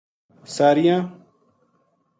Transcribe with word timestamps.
سا 0.53 0.67
ریاں 0.75 1.01